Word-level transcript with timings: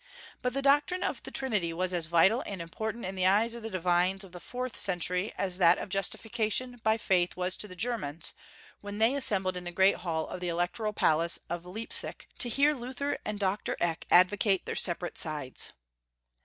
But 0.41 0.55
the 0.55 0.63
doctrine 0.63 1.03
of 1.03 1.21
the 1.21 1.29
Trinity 1.29 1.71
was 1.73 1.93
as 1.93 2.07
vital 2.07 2.41
and 2.47 2.59
important 2.59 3.05
in 3.05 3.13
the 3.13 3.27
eyes 3.27 3.53
of 3.53 3.61
the 3.61 3.69
divines 3.69 4.23
of 4.23 4.31
the 4.31 4.39
fourth 4.39 4.75
century 4.75 5.31
as 5.37 5.59
that 5.59 5.77
of 5.77 5.89
Justification 5.89 6.81
by 6.83 6.97
Faith 6.97 7.37
was 7.37 7.55
to 7.57 7.67
the 7.67 7.75
Germans 7.75 8.33
when 8.79 8.97
they 8.97 9.13
assembled 9.13 9.55
in 9.55 9.63
the 9.63 9.71
great 9.71 9.97
hall 9.97 10.27
of 10.27 10.39
the 10.39 10.47
Electoral 10.49 10.91
palace 10.91 11.37
of 11.51 11.67
Leipsic 11.67 12.27
to 12.39 12.49
hear 12.49 12.73
Luther 12.73 13.19
and 13.23 13.37
Dr. 13.39 13.77
Eck 13.79 14.07
advocate 14.09 14.65
their 14.65 14.73
separate 14.73 15.19
sides. 15.19 15.71